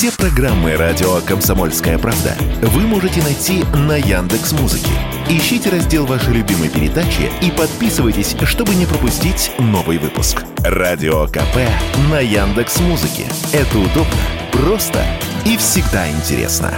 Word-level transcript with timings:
Все 0.00 0.10
программы 0.12 0.76
радио 0.76 1.20
Комсомольская 1.20 1.98
правда 1.98 2.34
вы 2.62 2.86
можете 2.86 3.22
найти 3.22 3.64
на 3.74 3.98
Яндекс 3.98 4.52
Музыке. 4.52 4.88
Ищите 5.28 5.68
раздел 5.68 6.06
вашей 6.06 6.32
любимой 6.32 6.70
передачи 6.70 7.30
и 7.42 7.50
подписывайтесь, 7.50 8.34
чтобы 8.44 8.74
не 8.76 8.86
пропустить 8.86 9.52
новый 9.58 9.98
выпуск. 9.98 10.42
Радио 10.64 11.26
КП 11.26 11.68
на 12.10 12.18
Яндекс 12.18 12.80
Музыке. 12.80 13.26
Это 13.52 13.78
удобно, 13.78 14.16
просто 14.52 15.04
и 15.44 15.58
всегда 15.58 16.10
интересно. 16.10 16.72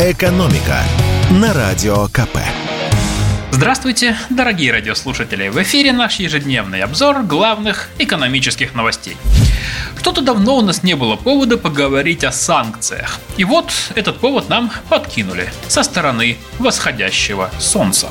Экономика 0.00 0.78
на 1.30 1.52
радио 1.52 2.06
КП. 2.06 2.38
Здравствуйте, 3.50 4.16
дорогие 4.30 4.72
радиослушатели! 4.72 5.48
В 5.48 5.62
эфире 5.62 5.92
наш 5.92 6.20
ежедневный 6.20 6.80
обзор 6.80 7.22
главных 7.22 7.90
экономических 7.98 8.74
новостей. 8.74 9.18
Что-то 10.04 10.20
давно 10.20 10.58
у 10.58 10.60
нас 10.60 10.82
не 10.82 10.96
было 10.96 11.16
повода 11.16 11.56
поговорить 11.56 12.24
о 12.24 12.30
санкциях. 12.30 13.20
И 13.38 13.44
вот 13.44 13.72
этот 13.94 14.18
повод 14.18 14.50
нам 14.50 14.70
подкинули 14.90 15.50
со 15.66 15.82
стороны 15.82 16.36
восходящего 16.58 17.50
солнца. 17.58 18.10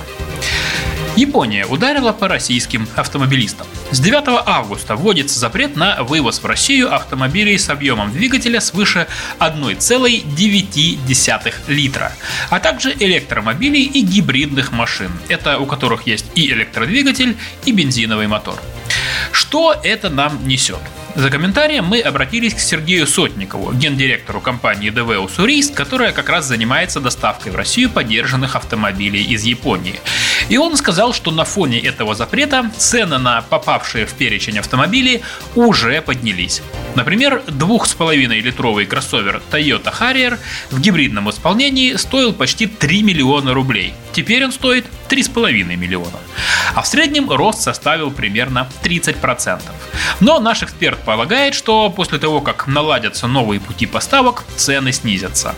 Япония 1.16 1.67
ударила 1.67 2.11
по 2.11 2.27
российским 2.27 2.89
автомобилистам. 2.95 3.67
С 3.91 3.99
9 3.99 4.23
августа 4.47 4.95
вводится 4.95 5.39
запрет 5.39 5.75
на 5.75 6.02
вывоз 6.02 6.39
в 6.39 6.45
Россию 6.47 6.91
автомобилей 6.91 7.59
с 7.59 7.69
объемом 7.69 8.11
двигателя 8.11 8.59
свыше 8.59 9.05
1,9 9.38 11.53
литра, 11.67 12.11
а 12.49 12.59
также 12.59 12.91
электромобилей 12.99 13.83
и 13.83 14.02
гибридных 14.02 14.71
машин, 14.71 15.11
это 15.27 15.59
у 15.59 15.67
которых 15.67 16.07
есть 16.07 16.25
и 16.33 16.49
электродвигатель, 16.49 17.38
и 17.66 17.71
бензиновый 17.71 18.25
мотор. 18.25 18.59
Что 19.31 19.75
это 19.83 20.09
нам 20.09 20.47
несет? 20.47 20.81
За 21.16 21.30
комментарием 21.30 21.85
мы 21.85 21.99
обратились 21.99 22.55
к 22.55 22.59
Сергею 22.59 23.05
Сотникову, 23.05 23.72
гендиректору 23.72 24.41
компании 24.41 24.90
ДВ 24.90 25.20
«Уссурийск», 25.20 25.76
которая 25.76 26.11
как 26.11 26.28
раз 26.28 26.45
занимается 26.45 27.00
доставкой 27.00 27.52
в 27.52 27.55
Россию 27.55 27.92
подержанных 27.92 28.55
автомобилей 28.55 29.22
из 29.22 29.44
Японии. 29.44 30.00
И 30.49 30.58
он 30.58 30.75
сказал, 30.77 31.13
что 31.13 31.31
на 31.31 31.45
фоне 31.45 31.80
этого 31.80 32.16
запрета 32.16 32.72
цены 32.77 33.17
на 33.17 33.41
попавшие 33.41 34.05
в 34.05 34.13
перечень 34.13 34.59
автомобили 34.59 35.22
уже 35.55 36.02
поднялись. 36.02 36.61
Например, 36.95 37.41
2,5-литровый 37.47 38.86
кроссовер 38.86 39.41
Toyota 39.52 39.94
Harrier 39.99 40.38
в 40.69 40.80
гибридном 40.80 41.30
исполнении 41.30 41.95
стоил 41.95 42.33
почти 42.33 42.67
3 42.67 43.03
миллиона 43.03 43.53
рублей. 43.53 43.94
Теперь 44.11 44.45
он 44.45 44.52
стоит 44.52 44.86
3,5 45.09 45.75
миллиона. 45.75 46.19
А 46.75 46.81
в 46.81 46.88
среднем 46.88 47.30
рост 47.30 47.61
составил 47.61 48.11
примерно 48.11 48.67
30%. 48.83 49.61
Но 50.19 50.39
наш 50.39 50.64
эксперт 50.64 50.99
полагает, 50.99 51.55
что 51.55 51.89
после 51.89 52.19
того, 52.19 52.41
как 52.41 52.67
наладятся 52.67 53.27
новые 53.27 53.59
пути 53.59 53.86
поставок, 53.86 54.44
цены 54.55 54.91
снизятся. 54.91 55.55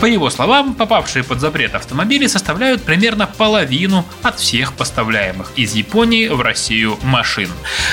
По 0.00 0.04
его 0.04 0.28
словам, 0.28 0.74
попавшие 0.74 1.24
под 1.24 1.40
запрет 1.40 1.74
автомобили 1.74 2.26
составляют 2.26 2.82
примерно 2.82 3.26
половину 3.26 4.04
от 4.22 4.38
всех 4.38 4.74
поставляемых 4.74 5.52
из 5.56 5.74
Японии 5.74 6.28
в 6.28 6.42
Россию 6.42 6.98
машин. 7.02 7.50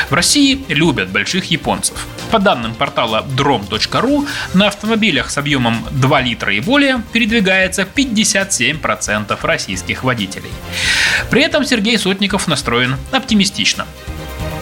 В 0.09 0.13
России 0.13 0.65
любят 0.67 1.09
больших 1.09 1.45
японцев. 1.45 2.05
По 2.29 2.39
данным 2.39 2.75
портала 2.75 3.25
drom.ru, 3.37 4.27
на 4.53 4.67
автомобилях 4.67 5.29
с 5.29 5.37
объемом 5.37 5.77
2 5.91 6.21
литра 6.21 6.53
и 6.53 6.59
более 6.59 7.01
передвигается 7.13 7.83
57% 7.83 9.37
российских 9.41 10.03
водителей. 10.03 10.51
При 11.29 11.41
этом 11.41 11.63
Сергей 11.63 11.97
Сотников 11.97 12.47
настроен 12.47 12.97
оптимистично. 13.11 13.85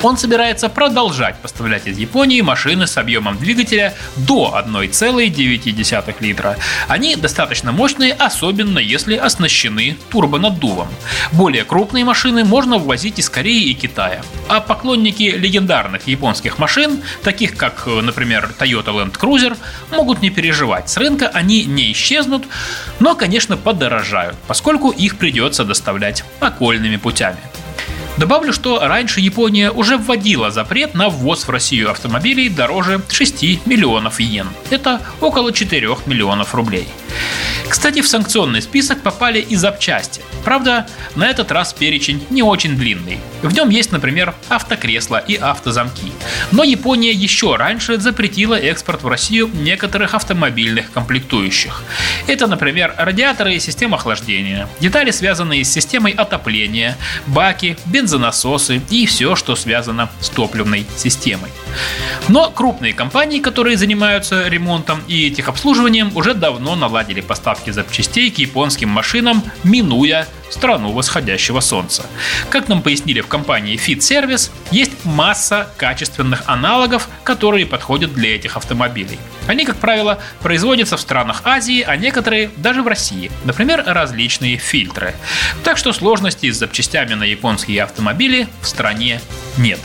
Он 0.04 0.18
собирается 0.18 0.68
продолжать 0.68 1.38
поставлять 1.38 1.86
из 1.86 1.98
Японии 2.00 2.42
машины 2.42 2.88
с 2.88 2.98
объемом 2.98 3.38
двигателя 3.38 3.94
до 4.16 4.54
1,9 4.58 6.16
литра. 6.22 6.58
Они 6.88 7.16
достаточно 7.16 7.72
мощные, 7.72 8.14
особенно 8.14 8.80
если 8.80 9.16
оснащены 9.16 9.98
турбонаддувом. 10.10 10.88
Более 11.32 11.66
крупные 11.66 12.04
машины 12.04 12.44
можно 12.44 12.80
ввозить 12.80 13.20
из 13.20 13.30
Кореи 13.30 13.70
и 13.70 13.74
Китая. 13.76 14.24
А 14.48 14.60
поклонники 14.60 15.24
легендарных 15.24 16.08
японских 16.08 16.58
машин, 16.58 17.04
таких 17.24 17.56
как, 17.56 17.86
например, 17.86 18.50
Toyota 18.58 18.88
Land 18.88 19.20
Cruiser, 19.20 19.56
могут 19.92 20.22
не 20.24 20.32
переживать. 20.32 20.90
С 20.90 20.98
рынка 20.98 21.28
они 21.28 21.66
не 21.66 21.92
исчезнут, 21.92 22.46
но, 23.00 23.14
конечно, 23.16 23.56
подорожают, 23.56 24.36
поскольку 24.48 24.90
их 24.90 25.18
придется 25.18 25.64
доставлять 25.64 26.24
окольными 26.40 26.98
путями. 26.98 27.38
Добавлю, 28.22 28.54
что 28.54 28.80
раньше 28.80 29.20
Япония 29.20 29.72
уже 29.72 29.98
вводила 29.98 30.52
запрет 30.52 30.94
на 30.94 31.10
ввоз 31.10 31.48
в 31.48 31.50
Россию 31.50 31.90
автомобилей 31.90 32.50
дороже 32.50 33.02
6 33.10 33.66
миллионов 33.66 34.20
йен. 34.20 34.48
Это 34.70 35.02
около 35.22 35.52
4 35.52 35.90
миллионов 36.06 36.54
рублей. 36.54 36.88
Кстати, 37.72 38.02
в 38.02 38.08
санкционный 38.08 38.62
список 38.62 39.02
попали 39.02 39.40
и 39.40 39.56
запчасти. 39.56 40.22
Правда, 40.44 40.88
на 41.16 41.30
этот 41.30 41.54
раз 41.54 41.72
перечень 41.72 42.22
не 42.30 42.44
очень 42.44 42.76
длинный. 42.76 43.18
В 43.42 43.54
нем 43.54 43.70
есть, 43.70 43.94
например, 43.94 44.36
автокресла 44.50 45.20
и 45.20 45.36
автозамки. 45.38 46.12
Но 46.52 46.64
Япония 46.64 47.14
еще 47.14 47.56
раньше 47.56 47.98
запретила 47.98 48.56
экспорт 48.56 49.04
в 49.04 49.08
Россию 49.08 49.50
некоторых 49.54 50.16
автомобильных 50.16 50.92
комплектующих. 50.92 51.82
Это, 52.28 52.46
например, 52.46 52.94
радиаторы 52.98 53.56
и 53.56 53.60
система 53.60 53.96
охлаждения, 53.96 54.68
детали, 54.82 55.12
связанные 55.12 55.64
с 55.64 55.72
системой 55.72 56.12
отопления, 56.12 56.98
баки, 57.26 57.78
бензонасосы 57.86 58.82
и 58.90 59.06
все, 59.06 59.38
что 59.38 59.56
связано 59.56 60.10
с 60.20 60.30
топливной 60.30 60.86
системой. 60.98 61.52
Но 62.28 62.50
крупные 62.50 62.94
компании, 62.94 63.40
которые 63.40 63.78
занимаются 63.78 64.48
ремонтом 64.48 65.02
и 65.08 65.32
техобслуживанием, 65.32 66.12
уже 66.16 66.34
давно 66.34 66.76
наладили 66.76 67.22
поставки 67.22 67.72
запчастей 67.72 68.32
к 68.32 68.38
японским 68.38 68.90
машинам, 68.90 69.44
минуя 69.64 70.28
страну 70.50 70.92
восходящего 70.92 71.60
солнца. 71.60 72.06
Как 72.50 72.68
нам 72.68 72.82
пояснили 72.82 73.22
в 73.22 73.28
компании 73.28 73.80
Fit 73.80 74.00
Service, 74.00 74.52
есть 74.72 74.92
масса 75.06 75.70
качественных 75.78 76.44
аналогов, 76.46 77.08
которые 77.24 77.66
подходят 77.66 78.14
для 78.14 78.36
этих 78.36 78.58
автомобилей. 78.58 79.18
Они, 79.48 79.66
как 79.66 79.78
правило, 79.78 80.20
производятся 80.42 80.98
в 80.98 81.02
странах 81.02 81.42
Азии, 81.46 81.82
а 81.82 81.96
некоторые 81.96 82.52
даже 82.58 82.84
в 82.84 82.88
России. 82.88 83.32
Например, 83.46 83.84
различные 83.86 84.58
фильтры. 84.58 85.16
Так 85.64 85.78
что 85.78 85.94
сложностей 85.94 86.52
с 86.52 86.58
запчастями 86.58 87.14
на 87.14 87.24
японские 87.24 87.84
автомобили 87.84 88.48
в 88.62 88.68
стране 88.68 89.22
нет. 89.58 89.80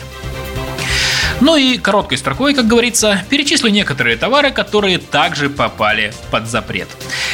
Ну 1.41 1.57
и 1.57 1.77
короткой 1.77 2.17
строкой, 2.17 2.55
как 2.55 2.67
говорится, 2.67 3.23
перечислю 3.29 3.71
некоторые 3.71 4.17
товары, 4.17 4.53
которые 4.53 4.99
также 4.99 5.51
попали 5.51 6.15
под 6.31 6.49
запрет. 6.49 6.89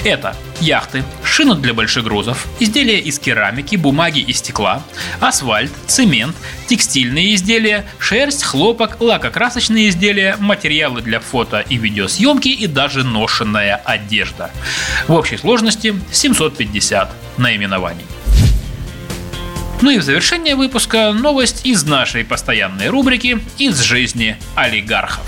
Это 0.04 0.34
яхты, 0.60 1.04
шины 1.22 1.54
для 1.54 1.72
больших 1.72 2.04
грузов, 2.04 2.46
изделия 2.58 2.98
из 2.98 3.20
керамики, 3.20 3.76
бумаги 3.76 4.18
и 4.18 4.32
стекла, 4.32 4.82
асфальт, 5.20 5.70
цемент, 5.86 6.34
текстильные 6.66 7.36
изделия, 7.36 7.86
шерсть, 8.00 8.42
хлопок, 8.42 9.00
лакокрасочные 9.00 9.88
изделия, 9.88 10.36
материалы 10.40 11.00
для 11.00 11.20
фото 11.20 11.60
и 11.60 11.76
видеосъемки 11.76 12.48
и 12.48 12.66
даже 12.66 13.04
ношенная 13.04 13.76
одежда. 13.76 14.50
В 15.06 15.12
общей 15.12 15.36
сложности 15.36 15.94
750 16.12 17.10
наименований. 17.36 18.04
Ну 19.82 19.91
и 19.91 19.98
в 19.98 20.03
завершение 20.03 20.54
выпуска 20.54 21.12
новость 21.12 21.66
из 21.66 21.82
нашей 21.82 22.25
постоянной 22.25 22.88
рубрики 22.88 23.41
«Из 23.59 23.81
жизни 23.81 24.37
олигархов». 24.54 25.26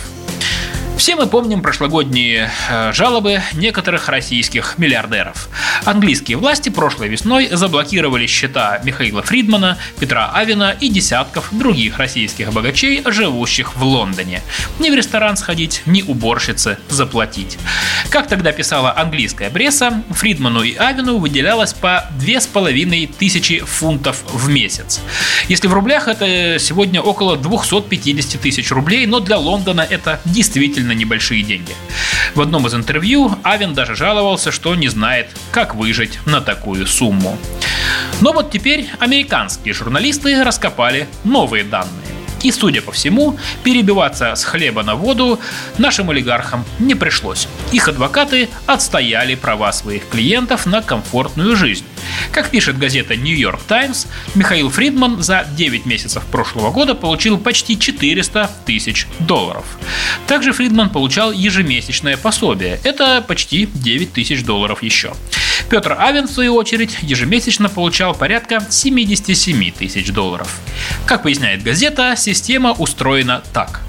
Все 0.97 1.16
мы 1.16 1.26
помним 1.26 1.60
прошлогодние 1.60 2.53
э, 2.70 2.92
жалобы 2.92 3.42
некоторых 3.54 4.09
российских 4.09 4.78
миллиардеров. 4.78 5.48
Английские 5.84 6.37
власти 6.37 6.69
прошлой 6.69 7.09
весной 7.09 7.48
заблокировали 7.50 8.28
счета 8.28 8.81
Михаила 8.84 9.22
Фридмана, 9.22 9.76
Петра 9.98 10.31
Авина 10.32 10.76
и 10.81 10.88
десятков 10.88 11.48
других 11.50 11.98
российских 11.98 12.53
богачей, 12.53 13.03
живущих 13.06 13.75
в 13.75 13.82
Лондоне. 13.82 14.41
Ни 14.78 14.88
в 14.88 14.94
ресторан 14.94 15.36
сходить, 15.36 15.82
ни 15.84 16.03
уборщице 16.03 16.78
заплатить. 16.89 17.59
Как 18.15 18.28
тогда 18.28 18.53
писала 18.53 18.97
английская 18.97 19.51
пресса, 19.51 20.05
Фридману 20.11 20.63
и 20.63 20.77
Авину 20.77 21.19
выделялось 21.19 21.72
по 21.75 22.05
2500 22.21 23.69
фунтов 23.69 24.22
в 24.28 24.49
месяц. 24.49 25.01
Если 25.49 25.66
в 25.66 25.75
рублях 25.75 26.07
это 26.07 26.61
сегодня 26.61 27.03
около 27.03 27.37
250 27.37 28.41
тысяч 28.41 28.71
рублей, 28.71 29.07
но 29.07 29.19
для 29.19 29.37
Лондона 29.37 29.81
это 29.81 30.21
действительно 30.27 30.93
небольшие 30.93 31.43
деньги. 31.43 31.75
В 32.37 32.41
одном 32.41 32.69
из 32.69 32.75
интервью 32.77 33.37
Авен 33.43 33.75
даже 33.75 33.97
жаловался, 33.97 34.53
что 34.53 34.77
не 34.77 34.87
знает, 34.87 35.31
как 35.51 35.75
выжить 35.75 36.21
на 36.25 36.41
такую 36.41 36.87
сумму. 36.87 37.37
Но 38.21 38.33
вот 38.33 38.53
теперь 38.53 38.89
американские 39.01 39.75
журналисты 39.75 40.45
раскопали 40.45 41.09
новые 41.25 41.65
данные. 41.65 42.14
И, 42.44 42.52
судя 42.52 42.82
по 42.82 42.92
всему, 42.92 43.38
перебиваться 43.62 44.34
с 44.34 44.44
хлеба 44.44 44.82
на 44.82 44.96
воду 44.96 45.41
нашим 45.78 46.10
олигархам 46.10 46.64
не 46.78 46.94
пришлось. 46.94 47.48
Их 47.72 47.88
адвокаты 47.88 48.50
отстояли 48.66 49.34
права 49.34 49.72
своих 49.72 50.06
клиентов 50.10 50.66
на 50.66 50.82
комфортную 50.82 51.56
жизнь. 51.56 51.86
Как 52.32 52.50
пишет 52.50 52.78
газета 52.78 53.16
New 53.16 53.34
York 53.34 53.62
Times, 53.66 54.06
Михаил 54.34 54.68
Фридман 54.68 55.22
за 55.22 55.46
9 55.56 55.86
месяцев 55.86 56.22
прошлого 56.26 56.70
года 56.70 56.94
получил 56.94 57.38
почти 57.38 57.78
400 57.78 58.50
тысяч 58.66 59.06
долларов. 59.20 59.64
Также 60.26 60.52
Фридман 60.52 60.91
получал 60.91 61.32
ежемесячное 61.32 62.18
пособие. 62.18 62.78
Это 62.84 63.24
почти 63.26 63.70
9 63.72 64.12
тысяч 64.12 64.44
долларов 64.44 64.82
еще. 64.82 65.14
Петр 65.71 65.97
Авен, 65.99 66.27
в 66.27 66.31
свою 66.31 66.55
очередь, 66.55 66.97
ежемесячно 67.03 67.69
получал 67.69 68.15
порядка 68.15 68.65
77 68.69 69.71
тысяч 69.72 70.11
долларов. 70.13 70.61
Как 71.07 71.22
поясняет 71.22 71.63
газета, 71.63 72.15
система 72.16 72.72
устроена 72.72 73.43
так. 73.53 73.81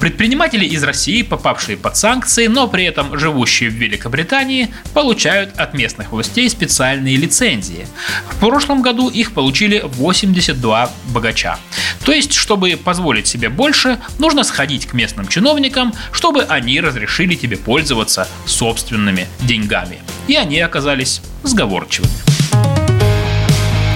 Предприниматели 0.00 0.64
из 0.64 0.82
России, 0.82 1.22
попавшие 1.22 1.76
под 1.76 1.96
санкции, 1.96 2.46
но 2.46 2.68
при 2.68 2.84
этом 2.84 3.18
живущие 3.18 3.70
в 3.70 3.74
Великобритании, 3.74 4.68
получают 4.94 5.58
от 5.58 5.74
местных 5.74 6.12
властей 6.12 6.48
специальные 6.48 7.16
лицензии. 7.16 7.86
В 8.30 8.38
прошлом 8.38 8.82
году 8.82 9.08
их 9.08 9.32
получили 9.32 9.82
82 9.84 10.90
богача. 11.06 11.58
То 12.04 12.12
есть, 12.12 12.32
чтобы 12.32 12.78
позволить 12.82 13.26
себе 13.26 13.48
больше, 13.48 13.98
нужно 14.18 14.44
сходить 14.44 14.86
к 14.86 14.94
местным 14.94 15.28
чиновникам, 15.28 15.92
чтобы 16.12 16.42
они 16.44 16.80
разрешили 16.80 17.34
тебе 17.34 17.56
пользоваться 17.56 18.28
собственными 18.46 19.26
деньгами. 19.40 20.00
И 20.28 20.36
они 20.36 20.60
оказались 20.60 21.22
сговорчивыми. 21.42 22.12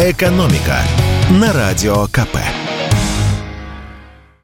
«Экономика» 0.01 0.79
на 1.31 1.53
Радио 1.53 2.07
КП. 2.09 2.39